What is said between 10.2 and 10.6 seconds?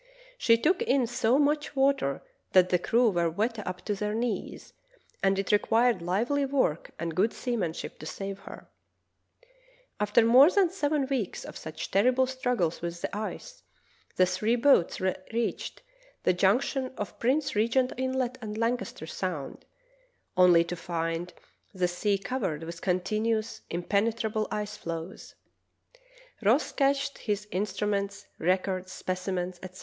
of Ross from the Victory 47 After more